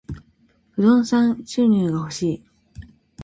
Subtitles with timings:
[0.73, 2.43] 不動産収入が欲しい。